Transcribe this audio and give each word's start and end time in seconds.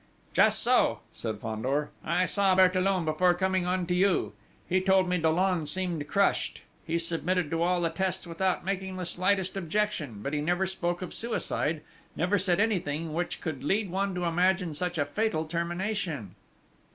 "Just 0.33 0.63
so," 0.63 1.01
said 1.13 1.37
Fandor. 1.41 1.91
"I 2.03 2.25
saw 2.25 2.55
Bertillon 2.55 3.05
before 3.05 3.35
coming 3.35 3.67
on 3.67 3.85
to 3.85 3.93
you. 3.93 4.33
He 4.67 4.81
told 4.81 5.07
me 5.07 5.19
Dollon 5.19 5.67
seemed 5.67 6.07
crushed: 6.07 6.63
he 6.83 6.97
submitted 6.97 7.51
to 7.51 7.61
all 7.61 7.81
the 7.81 7.91
tests 7.91 8.25
without 8.25 8.65
making 8.65 8.95
the 8.97 9.05
slightest 9.05 9.55
objection; 9.55 10.23
but 10.23 10.33
he 10.33 10.41
never 10.41 10.65
spoke 10.65 11.03
of 11.03 11.13
suicide, 11.13 11.81
never 12.15 12.39
said 12.39 12.59
anything 12.59 13.13
which 13.13 13.41
could 13.41 13.63
lead 13.63 13.91
one 13.91 14.15
to 14.15 14.23
imagine 14.23 14.73
such 14.73 14.97
a 14.97 15.05
fatal 15.05 15.45
termination." 15.45 16.33